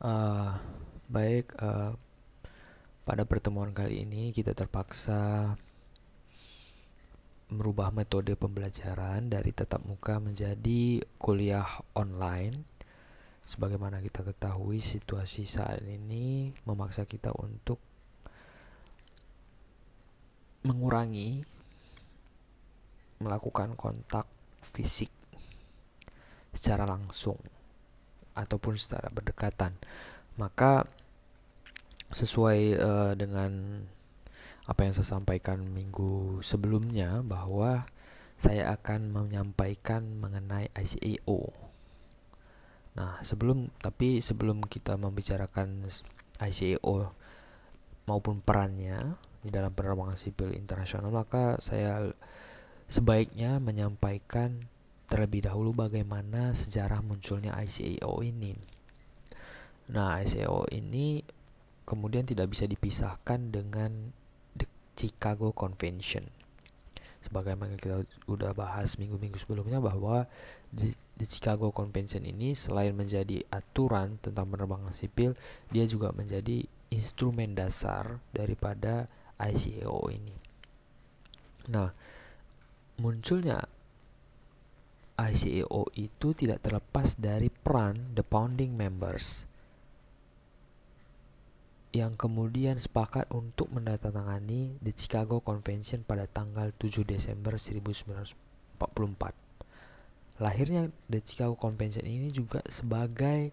[0.00, 0.56] Uh,
[1.12, 1.92] baik, uh,
[3.04, 5.52] pada pertemuan kali ini kita terpaksa
[7.52, 12.64] merubah metode pembelajaran dari tatap muka menjadi kuliah online.
[13.44, 17.76] Sebagaimana kita ketahui, situasi saat ini memaksa kita untuk
[20.64, 21.44] mengurangi
[23.20, 24.24] melakukan kontak
[24.64, 25.12] fisik
[26.56, 27.59] secara langsung
[28.34, 29.74] ataupun secara berdekatan.
[30.38, 30.86] Maka
[32.10, 33.82] sesuai uh, dengan
[34.66, 37.86] apa yang saya sampaikan minggu sebelumnya bahwa
[38.40, 41.52] saya akan menyampaikan mengenai ICAO.
[42.96, 45.86] Nah, sebelum tapi sebelum kita membicarakan
[46.40, 47.12] ICAO
[48.08, 52.10] maupun perannya di dalam penerbangan sipil internasional, maka saya
[52.90, 54.66] sebaiknya menyampaikan
[55.10, 58.54] terlebih dahulu bagaimana sejarah munculnya ICAO ini.
[59.90, 61.26] Nah, ICAO ini
[61.82, 64.14] kemudian tidak bisa dipisahkan dengan
[64.54, 66.30] The Chicago Convention.
[67.26, 70.30] Sebagaimana kita sudah bahas minggu-minggu sebelumnya bahwa
[70.70, 75.34] di, The Chicago Convention ini selain menjadi aturan tentang penerbangan sipil,
[75.74, 79.10] dia juga menjadi instrumen dasar daripada
[79.42, 80.36] ICAO ini.
[81.66, 81.90] Nah,
[83.02, 83.66] munculnya
[85.20, 89.44] ICAO itu tidak terlepas dari peran the founding members
[91.90, 98.78] yang kemudian sepakat untuk menandatangani The Chicago Convention pada tanggal 7 Desember 1944.
[100.38, 103.50] Lahirnya The Chicago Convention ini juga sebagai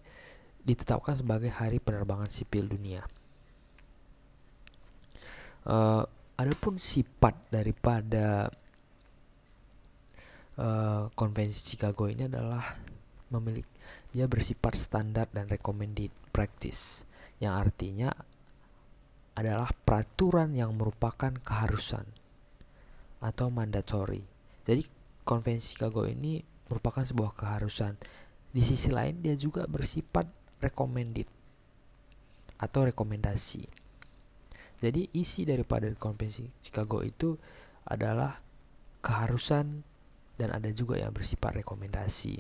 [0.62, 3.02] ditetapkan sebagai Hari Penerbangan Sipil Dunia.
[5.68, 6.06] Uh,
[6.38, 8.54] adapun sifat daripada
[10.58, 12.76] uh, konvensi Chicago ini adalah
[13.32, 13.70] memiliki
[14.12, 17.06] dia bersifat standar dan recommended practice
[17.38, 18.10] yang artinya
[19.38, 22.10] adalah peraturan yang merupakan keharusan
[23.22, 24.26] atau mandatory.
[24.66, 24.90] Jadi
[25.22, 27.94] konvensi Chicago ini merupakan sebuah keharusan.
[28.50, 30.26] Di sisi lain dia juga bersifat
[30.58, 31.30] recommended
[32.58, 33.70] atau rekomendasi.
[34.82, 37.38] Jadi isi daripada konvensi Chicago itu
[37.86, 38.42] adalah
[39.06, 39.86] keharusan
[40.38, 42.40] dan ada juga yang bersifat rekomendasi.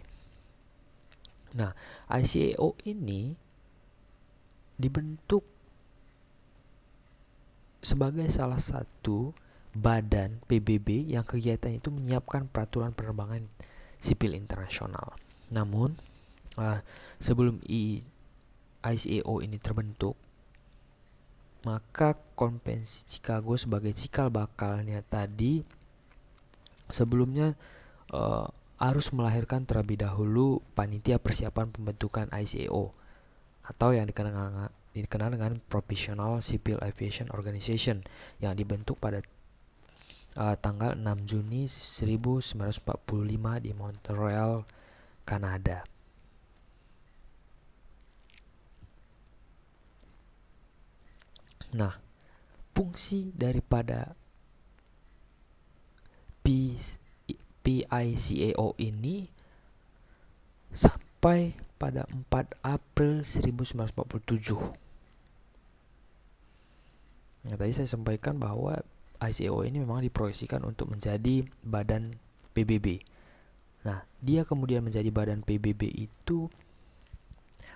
[1.57, 1.73] Nah,
[2.07, 3.33] ICAO ini
[4.77, 5.41] dibentuk
[7.81, 9.33] sebagai salah satu
[9.73, 13.45] badan PBB yang kegiatan itu menyiapkan peraturan penerbangan
[13.97, 15.17] sipil internasional.
[15.49, 15.97] Namun
[16.57, 16.81] uh,
[17.17, 18.01] sebelum I,
[18.85, 20.17] ICAO ini terbentuk,
[21.65, 25.65] maka konvensi Chicago sebagai cikal bakalnya tadi
[26.87, 27.57] sebelumnya
[28.13, 28.45] uh,
[28.77, 32.93] harus melahirkan terlebih dahulu panitia persiapan pembentukan ICAO
[33.67, 38.05] atau yang dikenal, dikenal dengan Professional Civil Aviation Organization
[38.39, 39.25] yang dibentuk pada
[40.37, 44.63] uh, tanggal 6 Juni 1945 di Montreal,
[45.25, 45.83] Kanada.
[51.75, 51.99] Nah,
[52.71, 54.15] fungsi daripada
[57.67, 59.27] PICAO ini
[60.71, 64.55] sampai pada 4 April 1947.
[67.43, 68.79] Nah, tadi saya sampaikan bahwa
[69.19, 72.15] ICAO ini memang diproyeksikan untuk menjadi badan
[72.55, 73.03] PBB.
[73.83, 76.47] Nah, dia kemudian menjadi badan PBB itu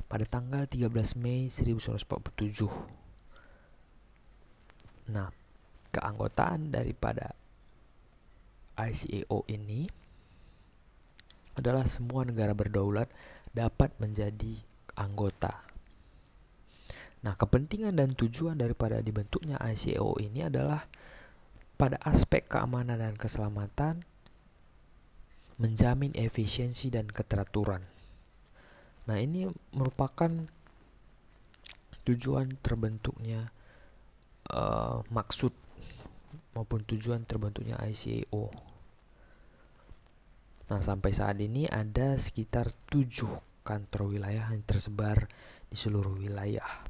[0.08, 2.72] pada tanggal 13 Mei 1947.
[5.12, 5.36] Nah,
[5.92, 7.36] keanggotaan daripada
[8.90, 9.86] ICAO ini
[11.54, 13.12] adalah semua negara berdaulat
[13.52, 14.58] dapat menjadi
[14.96, 15.62] anggota.
[17.22, 20.90] Nah, kepentingan dan tujuan daripada dibentuknya ICAO ini adalah
[21.78, 24.02] pada aspek keamanan dan keselamatan
[25.62, 27.86] menjamin efisiensi dan keteraturan.
[29.06, 29.46] Nah, ini
[29.78, 30.30] merupakan
[32.02, 33.54] tujuan terbentuknya
[34.50, 35.54] uh, maksud
[36.58, 38.71] maupun tujuan terbentuknya ICAO
[40.72, 43.28] Nah, sampai saat ini ada sekitar tujuh
[43.68, 45.28] kantor wilayah yang tersebar
[45.68, 46.88] di seluruh wilayah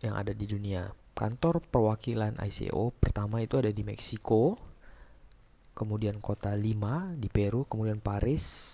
[0.00, 0.88] yang ada di dunia.
[1.12, 4.56] Kantor perwakilan ICO pertama itu ada di Meksiko,
[5.76, 8.72] kemudian kota Lima di Peru, kemudian Paris,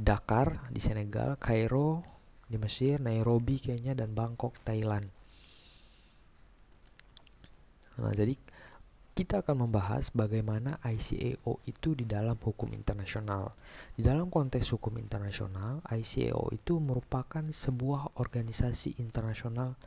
[0.00, 2.00] Dakar di Senegal, Kairo
[2.48, 5.12] di Mesir, Nairobi Kenya dan Bangkok Thailand.
[8.00, 8.32] Nah, jadi
[9.16, 13.56] kita akan membahas bagaimana ICAO itu di dalam hukum internasional.
[13.96, 19.80] Di dalam konteks hukum internasional, ICAO itu merupakan sebuah organisasi internasional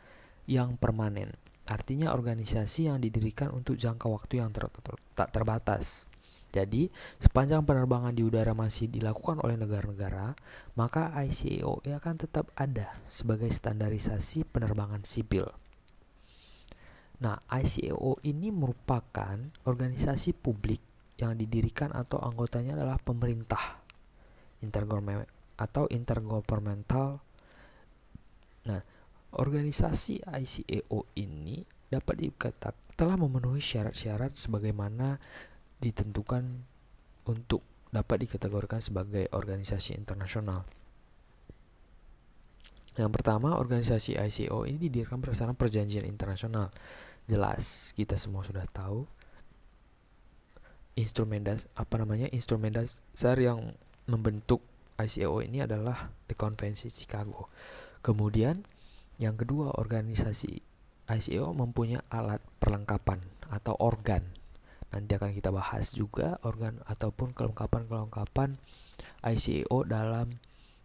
[0.50, 1.38] yang permanen.
[1.70, 6.10] Artinya organisasi yang didirikan untuk jangka waktu yang ter ter tak terbatas.
[6.50, 6.90] Jadi,
[7.22, 10.34] sepanjang penerbangan di udara masih dilakukan oleh negara-negara,
[10.74, 15.69] maka ICAO akan tetap ada sebagai standarisasi penerbangan sipil.
[17.20, 19.36] Nah, ICAO ini merupakan
[19.68, 20.80] organisasi publik
[21.20, 23.84] yang didirikan atau anggotanya adalah pemerintah
[25.60, 27.20] atau intergovernmental.
[28.72, 28.82] Nah,
[29.36, 31.60] organisasi ICAO ini
[31.92, 35.20] dapat dikatakan telah memenuhi syarat-syarat sebagaimana
[35.80, 36.44] ditentukan
[37.28, 40.68] untuk dapat dikategorikan sebagai organisasi internasional.
[43.00, 46.76] Yang pertama, organisasi ICAO ini didirikan berdasarkan perjanjian internasional
[47.26, 49.10] jelas kita semua sudah tahu
[51.00, 53.74] instrumen das apa namanya instrumen dasar yang
[54.10, 54.60] membentuk
[55.00, 57.48] ICAO ini adalah di Konvensi Chicago.
[58.04, 58.68] Kemudian
[59.16, 60.60] yang kedua organisasi
[61.08, 64.28] ICAO mempunyai alat perlengkapan atau organ.
[64.92, 68.60] Nanti akan kita bahas juga organ ataupun kelengkapan-kelengkapan
[69.24, 70.42] ICAO dalam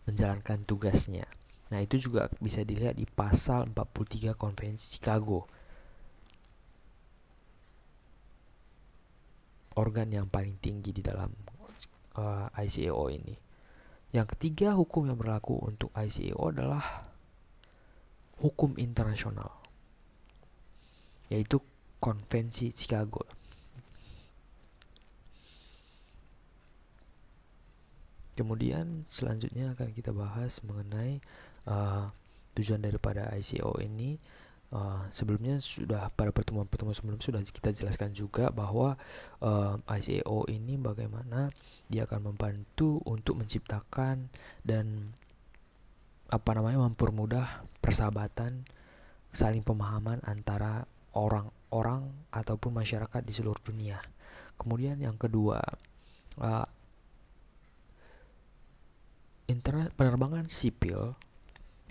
[0.06, 1.26] menjalankan tugasnya.
[1.72, 5.48] Nah, itu juga bisa dilihat di pasal 43 Konvensi Chicago
[9.78, 11.30] organ yang paling tinggi di dalam
[12.18, 13.34] uh, ICAO ini.
[14.14, 17.10] Yang ketiga, hukum yang berlaku untuk ICAO adalah
[18.38, 19.50] hukum internasional,
[21.30, 21.58] yaitu
[21.98, 23.26] Konvensi Chicago.
[28.34, 31.22] Kemudian selanjutnya akan kita bahas mengenai
[31.70, 32.10] uh,
[32.58, 34.18] tujuan daripada ICAO ini
[34.74, 38.98] Uh, sebelumnya sudah pada pertemuan-pertemuan sebelum sudah kita jelaskan juga bahwa
[39.38, 41.54] uh, eh, ICAO ini bagaimana
[41.86, 44.34] dia akan membantu untuk menciptakan
[44.66, 45.14] dan
[46.26, 48.66] apa namanya mempermudah persahabatan
[49.30, 54.02] saling pemahaman antara orang-orang ataupun masyarakat di seluruh dunia.
[54.58, 55.62] Kemudian yang kedua
[56.42, 56.66] uh,
[59.46, 61.14] internet penerbangan sipil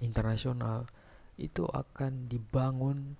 [0.03, 0.83] internasional
[1.37, 3.17] itu akan dibangun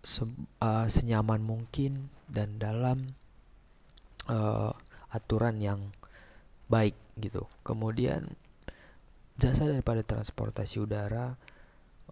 [0.00, 0.24] se
[0.64, 3.12] uh, senyaman mungkin dan dalam
[4.30, 4.72] uh,
[5.12, 5.92] aturan yang
[6.70, 7.44] baik gitu.
[7.66, 8.32] Kemudian
[9.36, 11.36] jasa daripada transportasi udara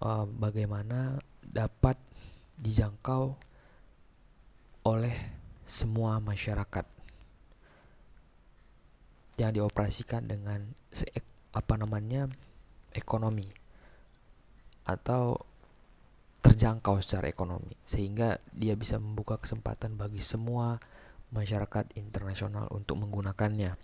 [0.05, 1.97] uh, bagaimana dapat
[2.61, 3.39] dijangkau
[4.85, 5.17] oleh
[5.69, 6.85] semua masyarakat
[9.39, 10.65] yang dioperasikan dengan
[11.55, 12.27] apa namanya
[12.91, 13.58] ekonomi
[14.89, 15.37] atau
[16.41, 20.81] terjangkau secara ekonomi sehingga dia bisa membuka kesempatan bagi semua
[21.29, 23.77] masyarakat internasional untuk menggunakannya.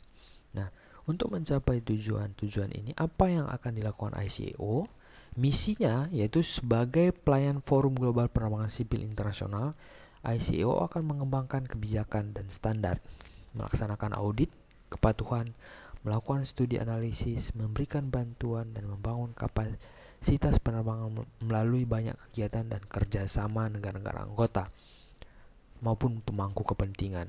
[0.57, 0.69] Nah,
[1.05, 4.89] untuk mencapai tujuan-tujuan ini apa yang akan dilakukan ICAO?
[5.35, 9.77] Misinya yaitu sebagai pelayan forum global penerbangan sipil internasional,
[10.25, 13.03] ICAO akan mengembangkan kebijakan dan standar,
[13.53, 14.49] melaksanakan audit
[14.89, 15.53] kepatuhan,
[16.07, 19.83] melakukan studi analisis, memberikan bantuan dan membangun kapasitas
[20.25, 24.73] Sitas penerbangan melalui banyak kegiatan dan kerjasama negara-negara anggota
[25.85, 27.29] maupun pemangku kepentingan.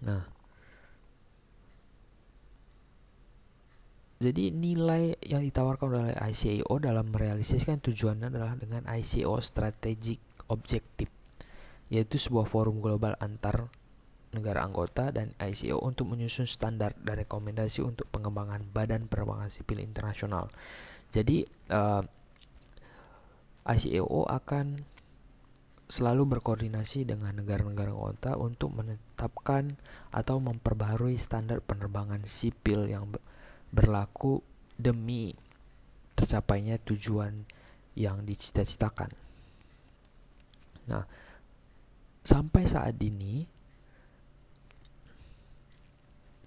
[0.00, 0.24] Nah,
[4.16, 11.12] jadi nilai yang ditawarkan oleh ICAO dalam merealisasikan tujuannya adalah dengan ICAO Strategic Objective,
[11.92, 13.68] yaitu sebuah forum global antar
[14.30, 20.50] negara anggota dan ICAO untuk menyusun standar dan rekomendasi untuk pengembangan badan penerbangan sipil internasional
[21.10, 22.02] jadi uh,
[23.66, 24.86] eh, ICAO akan
[25.90, 29.74] selalu berkoordinasi dengan negara-negara anggota untuk menetapkan
[30.14, 33.10] atau memperbaharui standar penerbangan sipil yang
[33.74, 34.38] berlaku
[34.78, 35.34] demi
[36.14, 37.42] tercapainya tujuan
[37.98, 39.10] yang dicita-citakan.
[40.86, 41.02] Nah,
[42.22, 43.50] sampai saat ini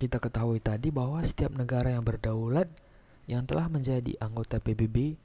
[0.04, 2.68] kita ketahui tadi bahwa setiap negara yang berdaulat
[3.24, 5.16] yang telah menjadi anggota PBB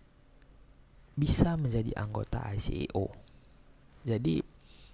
[1.18, 3.10] bisa menjadi anggota ICAO.
[4.06, 4.38] Jadi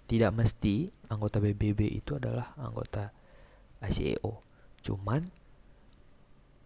[0.08, 3.12] tidak mesti anggota PBB itu adalah anggota
[3.84, 4.40] ICAO.
[4.80, 5.28] Cuman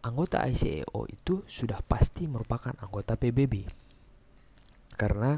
[0.07, 3.67] anggota ICAO itu sudah pasti merupakan anggota PBB.
[4.95, 5.35] Karena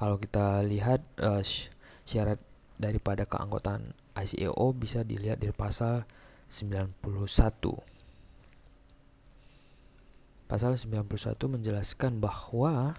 [0.00, 1.44] kalau kita lihat uh,
[2.08, 2.40] syarat
[2.80, 6.08] daripada keanggotaan ICAO bisa dilihat dari pasal
[6.48, 6.92] 91
[10.48, 11.04] pasal 91
[11.36, 12.96] menjelaskan bahwa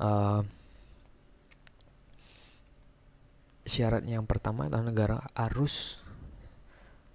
[0.00, 0.40] uh,
[3.68, 6.00] syaratnya yang pertama adalah negara harus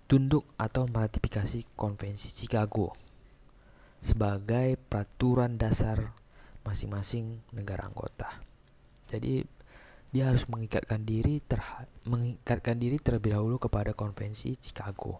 [0.06, 2.94] tunduk atau meratifikasi konvensi Chicago
[4.06, 6.14] sebagai peraturan dasar
[6.62, 8.30] masing-masing negara anggota.
[9.10, 9.42] Jadi
[10.16, 11.44] dia harus mengikatkan diri
[12.08, 15.20] mengikatkan diri terlebih dahulu kepada konvensi Chicago.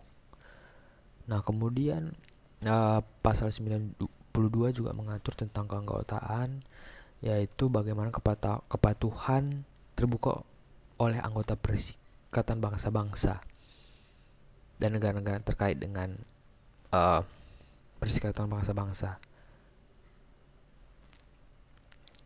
[1.28, 2.16] Nah, kemudian
[2.64, 4.00] uh, pasal 92
[4.72, 6.64] juga mengatur tentang keanggotaan
[7.20, 8.08] yaitu bagaimana
[8.72, 9.68] kepatuhan
[10.00, 10.48] terbuka
[10.96, 13.44] oleh anggota Persikatan Bangsa-Bangsa
[14.80, 16.16] dan negara-negara terkait dengan
[16.96, 17.20] uh,
[18.00, 19.20] Perserikatan Bangsa-Bangsa.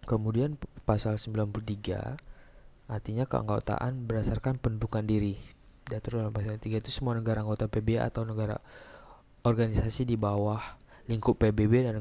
[0.05, 2.28] Kemudian pasal 93
[2.89, 5.37] artinya keanggotaan berdasarkan pendudukan diri.
[5.85, 8.57] Diatur dalam pasal 3 itu semua negara anggota PBB atau negara
[9.45, 10.59] organisasi di bawah
[11.07, 11.97] lingkup PBB dan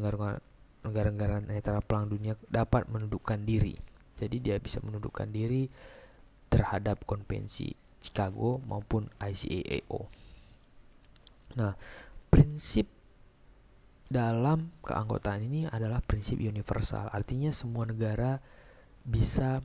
[0.82, 3.76] negara-negara netral pelang dunia dapat menundukkan diri.
[4.18, 5.68] Jadi dia bisa menundukkan diri
[6.50, 10.08] terhadap konvensi Chicago maupun ICAO.
[11.56, 11.72] Nah,
[12.28, 12.88] prinsip
[14.08, 17.08] dalam keanggotaan ini adalah prinsip universal.
[17.12, 18.40] Artinya semua negara
[19.04, 19.60] bisa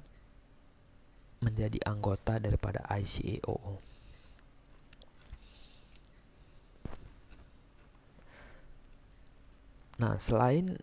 [1.44, 3.78] menjadi anggota daripada ICAO.
[10.00, 10.74] Nah, selain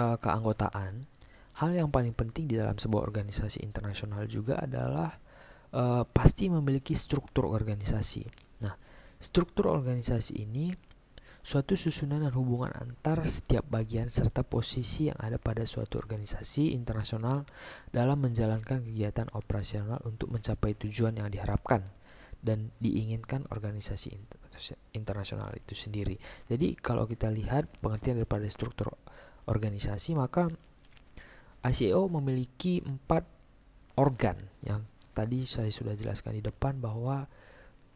[0.00, 1.06] uh, keanggotaan,
[1.62, 5.16] hal yang paling penting di dalam sebuah organisasi internasional juga adalah
[5.72, 8.26] uh, pasti memiliki struktur organisasi.
[8.66, 8.74] Nah,
[9.22, 10.74] struktur organisasi ini
[11.44, 17.44] suatu susunan dan hubungan antar setiap bagian serta posisi yang ada pada suatu organisasi internasional
[17.92, 21.84] dalam menjalankan kegiatan operasional untuk mencapai tujuan yang diharapkan
[22.40, 24.16] dan diinginkan organisasi
[24.96, 26.16] internasional itu sendiri.
[26.48, 28.96] Jadi kalau kita lihat pengertian daripada struktur
[29.44, 30.48] organisasi maka
[31.60, 33.24] ICO memiliki empat
[34.00, 37.28] organ yang tadi saya sudah jelaskan di depan bahwa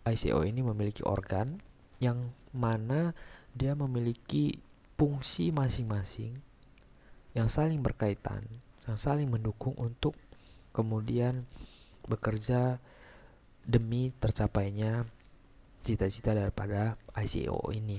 [0.05, 1.65] ICO ini memiliki organ
[1.99, 3.13] yang mana
[3.59, 4.55] dia memiliki
[4.95, 6.39] fungsi masing-masing
[7.35, 8.47] yang saling berkaitan,
[8.87, 10.15] yang saling mendukung untuk
[10.71, 11.43] kemudian
[12.07, 12.79] bekerja
[13.67, 15.05] demi tercapainya
[15.83, 17.99] cita-cita daripada ICO ini.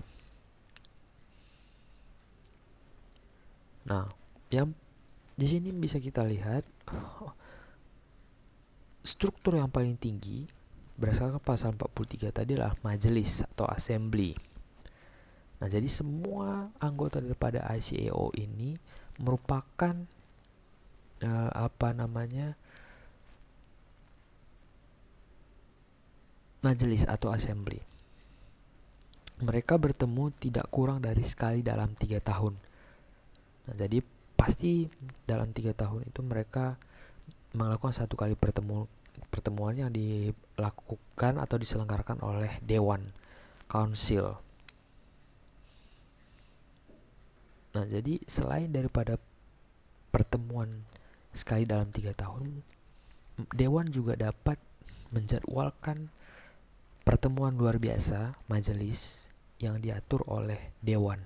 [3.86, 4.06] Nah,
[4.54, 4.72] yang
[5.40, 6.68] di sini bisa kita lihat
[9.02, 10.46] struktur yang paling tinggi
[11.00, 14.49] berdasarkan pasal 43 tadi adalah majelis atau assembly.
[15.60, 18.80] Nah, jadi semua anggota daripada ICAO ini
[19.20, 19.96] merupakan
[21.20, 22.56] uh, apa namanya
[26.64, 27.84] majelis atau assembly.
[29.40, 32.56] Mereka bertemu tidak kurang dari sekali dalam tiga tahun.
[33.68, 34.00] Nah, jadi
[34.40, 34.88] pasti
[35.28, 36.80] dalam tiga tahun itu mereka
[37.52, 38.88] melakukan satu kali pertemu
[39.28, 43.12] pertemuan yang dilakukan atau diselenggarakan oleh Dewan
[43.68, 44.40] Council
[47.70, 49.22] Nah, jadi selain daripada
[50.10, 50.86] pertemuan
[51.30, 52.66] sekali dalam tiga tahun,
[53.54, 54.58] Dewan juga dapat
[55.14, 56.10] menjadwalkan
[57.06, 59.30] pertemuan luar biasa majelis
[59.62, 61.24] yang diatur oleh Dewan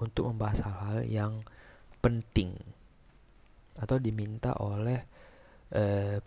[0.00, 1.32] untuk membahas hal-hal yang
[2.00, 2.56] penting
[3.76, 5.00] atau diminta oleh
[5.72, 6.18] eh,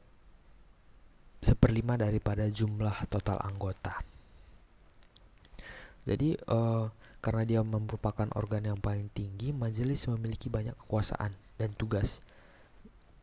[1.43, 3.99] seperlima daripada jumlah total anggota.
[6.05, 6.85] Jadi eh,
[7.23, 12.19] karena dia merupakan organ yang paling tinggi, majelis memiliki banyak kekuasaan dan tugas.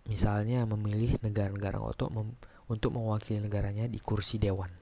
[0.09, 2.33] Misalnya memilih negara-negara untuk mem
[2.73, 4.73] untuk mewakili negaranya di kursi dewan.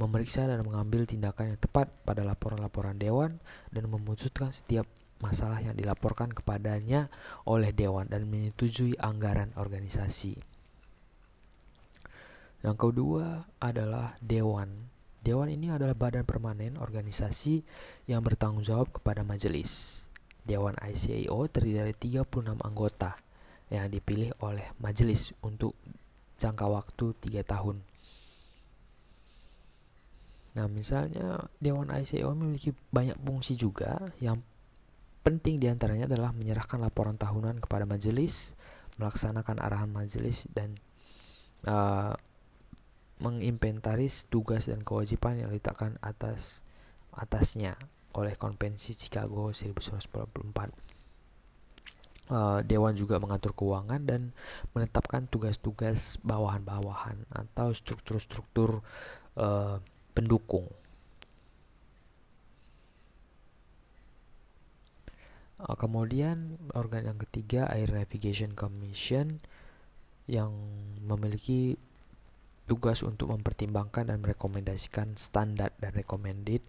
[0.00, 4.88] Memeriksa dan mengambil tindakan yang tepat pada laporan-laporan dewan dan memutuskan setiap
[5.20, 7.12] masalah yang dilaporkan kepadanya
[7.44, 10.38] oleh dewan dan menyetujui anggaran organisasi.
[12.64, 14.95] Yang kedua adalah dewan
[15.26, 17.66] Dewan ini adalah badan permanen organisasi
[18.06, 20.06] yang bertanggung jawab kepada majelis.
[20.46, 23.18] Dewan ICAO terdiri dari 36 anggota
[23.66, 25.74] yang dipilih oleh majelis untuk
[26.38, 27.82] jangka waktu 3 tahun.
[30.54, 34.38] Nah, misalnya Dewan ICAO memiliki banyak fungsi juga yang
[35.26, 38.54] penting di antaranya adalah menyerahkan laporan tahunan kepada majelis,
[39.02, 40.78] melaksanakan arahan majelis dan
[41.66, 42.14] uh,
[43.16, 46.60] menginventaris tugas dan kewajiban yang diletakkan atas
[47.16, 47.80] atasnya
[48.16, 50.72] oleh Konvensi Chicago 1944.
[52.26, 54.34] Uh, Dewan juga mengatur keuangan dan
[54.74, 58.82] menetapkan tugas-tugas bawahan-bawahan atau struktur-struktur
[59.38, 59.78] uh,
[60.10, 60.66] pendukung.
[65.56, 69.38] Uh, kemudian organ yang ketiga Air Navigation Commission
[70.26, 70.50] yang
[71.06, 71.78] memiliki
[72.66, 76.60] tugas untuk mempertimbangkan dan merekomendasikan standar dan recommended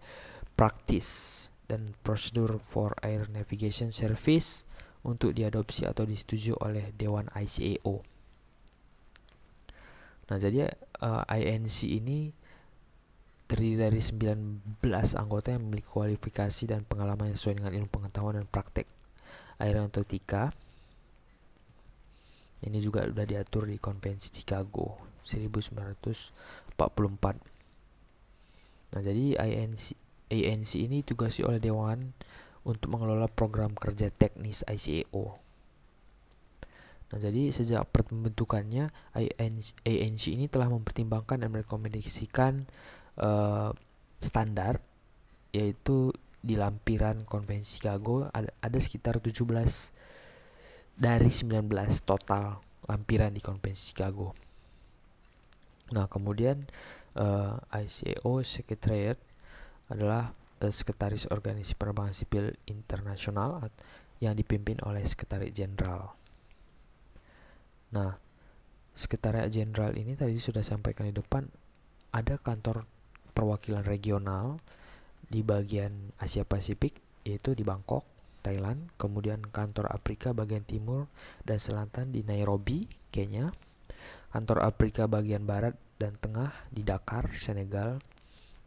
[0.54, 4.64] practice dan prosedur for air navigation service
[5.04, 8.06] untuk diadopsi atau disetujui oleh Dewan ICAO.
[10.28, 10.68] Nah, jadi
[11.04, 12.32] uh, eh, INC ini
[13.48, 14.84] terdiri dari 19
[15.16, 18.92] anggota yang memiliki kualifikasi dan pengalaman sesuai dengan ilmu pengetahuan dan praktek
[19.64, 20.52] aeronautika.
[22.58, 26.32] Ini juga sudah diatur di Konvensi Chicago 1944.
[28.96, 32.12] Nah, jadi INC ANC ini tugasi oleh Dewan
[32.68, 35.40] untuk mengelola program kerja teknis ICAO.
[37.08, 42.68] Nah, jadi sejak pembentukannya ANC ini telah mempertimbangkan dan merekomendasikan
[43.24, 43.72] uh,
[44.20, 44.84] standar
[45.56, 46.12] yaitu
[46.44, 49.48] di lampiran konvensi Chicago ada, ada sekitar 17
[51.00, 51.72] dari 19
[52.04, 54.47] total lampiran di konvensi Chicago.
[55.96, 56.68] Nah, kemudian
[57.16, 59.16] uh, ICAO Secretariat
[59.88, 63.72] adalah uh, Sekretaris Organisasi Penerbangan Sipil Internasional
[64.20, 66.18] yang dipimpin oleh Sekretaris Jenderal.
[67.96, 68.20] Nah,
[68.98, 71.46] Sekretariat Jenderal ini tadi sudah sampaikan di depan
[72.12, 72.90] ada kantor
[73.38, 74.58] perwakilan regional
[75.30, 78.08] di bagian Asia Pasifik yaitu di Bangkok,
[78.42, 81.12] Thailand, kemudian kantor Afrika bagian timur
[81.44, 83.54] dan selatan di Nairobi, Kenya,
[84.32, 88.04] kantor Afrika bagian barat dan tengah di Dakar, Senegal,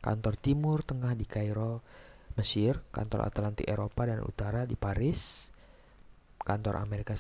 [0.00, 1.84] kantor timur tengah di Kairo,
[2.34, 5.52] Mesir, kantor Atlantik Eropa dan Utara di Paris,
[6.40, 7.14] kantor Amerika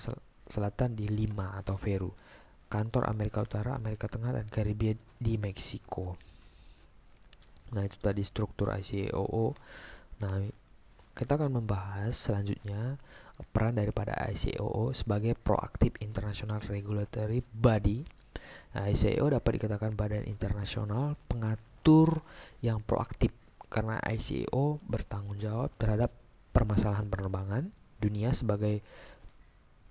[0.50, 2.10] Selatan di Lima atau Peru,
[2.72, 6.16] kantor Amerika Utara, Amerika Tengah dan Karibia di Meksiko.
[7.70, 9.54] Nah, itu tadi struktur ICAO.
[10.24, 10.34] Nah,
[11.14, 12.98] kita akan membahas selanjutnya
[13.54, 18.19] peran daripada ICAO sebagai proaktif international regulatory body.
[18.70, 22.22] ICAO dapat dikatakan badan internasional pengatur
[22.62, 23.34] yang proaktif
[23.66, 26.14] karena ICAO bertanggung jawab terhadap
[26.54, 28.82] permasalahan penerbangan dunia sebagai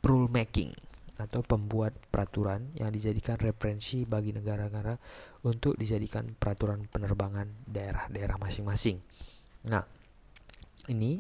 [0.04, 0.72] rule making
[1.20, 4.96] atau pembuat peraturan yang dijadikan referensi bagi negara-negara
[5.44, 9.04] untuk dijadikan peraturan penerbangan daerah-daerah masing-masing.
[9.68, 9.84] Nah,
[10.88, 11.20] ini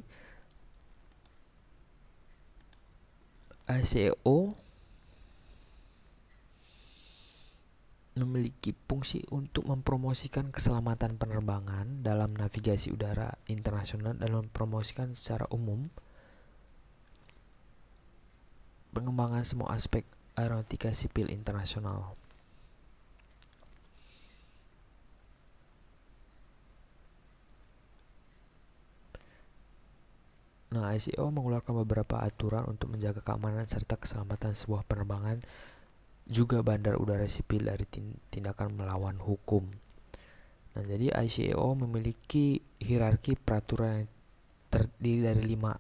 [3.68, 4.56] ICAO
[8.24, 15.88] memiliki fungsi untuk mempromosikan keselamatan penerbangan dalam navigasi udara internasional dan mempromosikan secara umum
[18.92, 20.04] pengembangan semua aspek
[20.36, 22.20] aeronautika sipil internasional.
[30.70, 35.42] Nah, ICAO mengeluarkan beberapa aturan untuk menjaga keamanan serta keselamatan sebuah penerbangan
[36.30, 37.90] juga bandar udara sipil dari
[38.30, 39.66] tindakan melawan hukum.
[40.78, 44.10] Nah, jadi ICAO memiliki hierarki peraturan yang
[44.70, 45.74] terdiri dari lima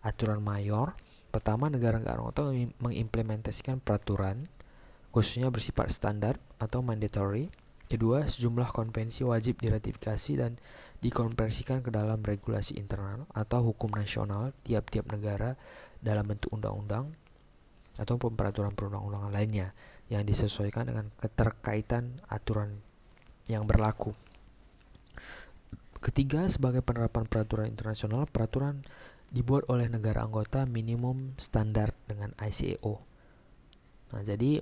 [0.00, 0.96] aturan mayor.
[1.28, 2.48] Pertama, negara-negara anggota
[2.80, 4.48] mengimplementasikan peraturan
[5.12, 7.52] khususnya bersifat standar atau mandatory.
[7.84, 10.56] Kedua, sejumlah konvensi wajib diratifikasi dan
[11.04, 15.60] dikonversikan ke dalam regulasi internal atau hukum nasional tiap-tiap negara
[16.00, 17.12] dalam bentuk undang-undang
[17.96, 19.72] ataupun peraturan perundang-undangan lainnya
[20.10, 22.82] yang disesuaikan dengan keterkaitan aturan
[23.48, 24.12] yang berlaku.
[26.04, 28.84] Ketiga, sebagai penerapan peraturan internasional, peraturan
[29.32, 33.00] dibuat oleh negara anggota minimum standar dengan ICAO.
[34.12, 34.60] Nah, jadi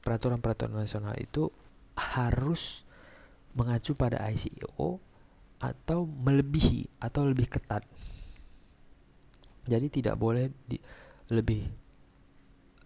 [0.00, 1.52] peraturan-peraturan nasional itu
[1.94, 2.88] harus
[3.52, 5.00] mengacu pada ICAO
[5.60, 7.84] atau melebihi atau lebih ketat.
[9.66, 10.78] Jadi tidak boleh di,
[11.32, 11.85] lebih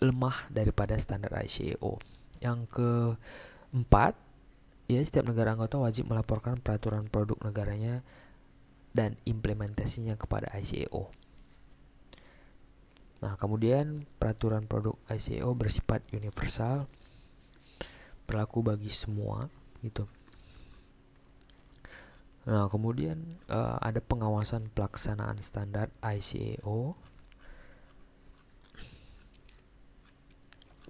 [0.01, 2.01] lemah daripada standar ICAO.
[2.41, 4.17] Yang keempat,
[4.89, 8.03] ya setiap negara anggota wajib melaporkan peraturan produk negaranya
[8.97, 11.13] dan implementasinya kepada ICAO.
[13.21, 16.89] Nah, kemudian peraturan produk ICAO bersifat universal,
[18.25, 19.53] berlaku bagi semua,
[19.85, 20.09] gitu.
[22.49, 26.97] Nah, kemudian uh, ada pengawasan pelaksanaan standar ICAO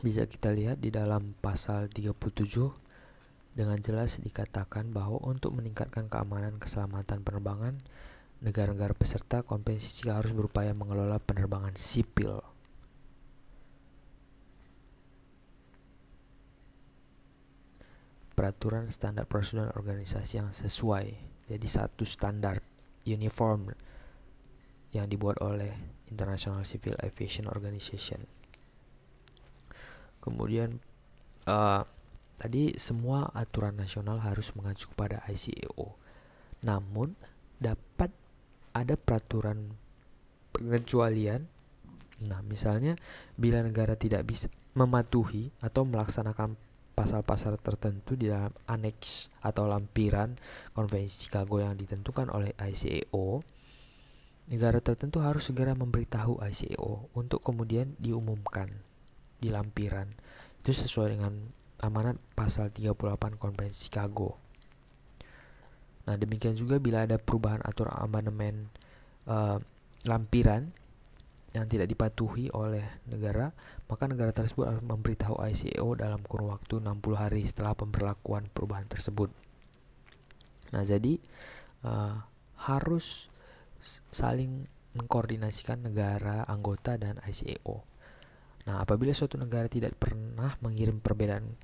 [0.01, 2.17] bisa kita lihat di dalam pasal 37
[3.53, 7.77] dengan jelas dikatakan bahwa untuk meningkatkan keamanan keselamatan penerbangan
[8.41, 12.41] negara-negara peserta konvensi harus berupaya mengelola penerbangan sipil.
[18.33, 21.13] Peraturan standar prosedur organisasi yang sesuai
[21.45, 22.65] jadi satu standar
[23.05, 23.77] uniform
[24.97, 25.77] yang dibuat oleh
[26.09, 28.40] International Civil Aviation Organization
[30.21, 30.81] Kemudian
[31.49, 31.83] uh,
[32.41, 35.97] tadi semua aturan nasional harus mengacu pada ICAO.
[36.65, 37.17] Namun
[37.61, 38.13] dapat
[38.73, 39.77] ada peraturan
[40.57, 41.45] pengecualian.
[42.25, 43.01] Nah, misalnya
[43.37, 46.55] bila negara tidak bisa mematuhi atau melaksanakan
[46.93, 50.37] pasal-pasal tertentu di dalam aneks atau lampiran
[50.77, 53.41] konvensi Chicago yang ditentukan oleh ICAO,
[54.53, 58.69] negara tertentu harus segera memberitahu ICAO untuk kemudian diumumkan
[59.41, 60.07] di lampiran.
[60.61, 61.33] Itu sesuai dengan
[61.81, 64.37] amanat pasal 38 konvensi Chicago.
[66.05, 68.69] Nah, demikian juga bila ada perubahan aturan amandemen
[69.29, 69.57] uh,
[70.05, 70.73] lampiran
[71.51, 73.51] yang tidak dipatuhi oleh negara,
[73.91, 79.35] maka negara tersebut harus memberitahu ICAO dalam kurun waktu 60 hari setelah pemberlakuan perubahan tersebut.
[80.71, 81.19] Nah, jadi
[81.83, 82.23] uh,
[82.71, 83.27] harus
[84.15, 87.90] saling mengkoordinasikan negara anggota dan ICAO.
[88.69, 91.57] Nah, apabila suatu negara tidak pernah mengirim perbedaan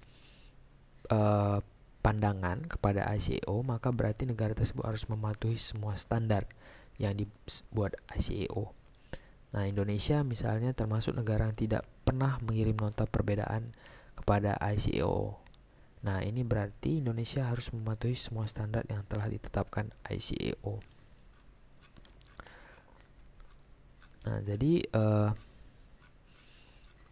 [1.12, 1.60] uh,
[2.00, 6.46] pandangan kepada ICAO, maka berarti negara tersebut harus mematuhi semua standar
[6.96, 8.72] yang dibuat ICAO.
[9.52, 13.76] Nah, Indonesia misalnya termasuk negara yang tidak pernah mengirim nota perbedaan
[14.16, 15.36] kepada ICAO.
[16.06, 20.78] Nah, ini berarti Indonesia harus mematuhi semua standar yang telah ditetapkan ICAO.
[24.26, 25.30] Nah, jadi uh,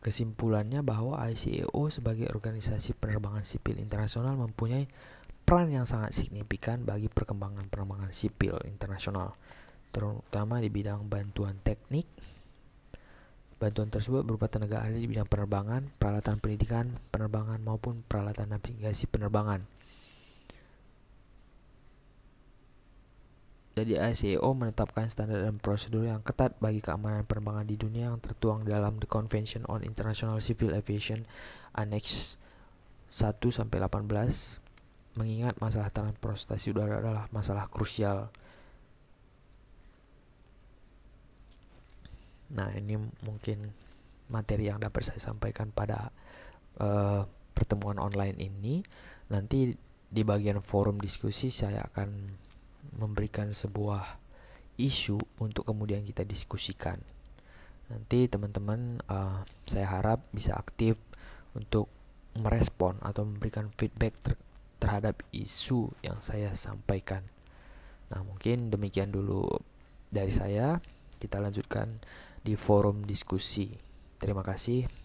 [0.05, 4.85] kesimpulannya bahwa ICAO sebagai organisasi penerbangan sipil internasional mempunyai
[5.49, 9.33] peran yang sangat signifikan bagi perkembangan penerbangan sipil internasional,
[9.89, 12.05] terutama di bidang bantuan teknik,
[13.55, 19.65] Bantuan tersebut berupa tenaga ahli di bidang penerbangan, peralatan pendidikan, penerbangan maupun peralatan navigasi penerbangan.
[23.75, 28.63] Jadi ICAO menetapkan standar dan prosedur yang ketat bagi keamanan penerbangan di dunia yang tertuang
[28.63, 31.27] dalam The Convention on International Civil Aviation
[31.75, 32.39] Annex
[33.11, 38.31] 1 sampai 18 mengingat masalah transportasi udara adalah masalah krusial
[42.55, 42.95] Nah, ini
[43.27, 43.75] mungkin
[44.31, 46.15] materi yang dapat saya sampaikan pada
[46.79, 48.87] uh, pertemuan online ini.
[49.33, 49.75] Nanti
[50.07, 52.39] di bagian forum diskusi saya akan
[52.93, 54.21] memberikan sebuah
[54.77, 57.01] isu untuk kemudian kita diskusikan.
[57.89, 60.99] Nanti teman-teman uh, saya harap bisa aktif
[61.55, 61.89] untuk
[62.35, 64.35] merespon atau memberikan feedback ter
[64.83, 67.25] terhadap isu yang saya sampaikan.
[68.13, 69.49] Nah, mungkin demikian dulu
[70.13, 70.77] dari saya.
[71.17, 72.05] Kita lanjutkan
[72.45, 73.73] di forum diskusi.
[74.21, 75.04] Terima kasih.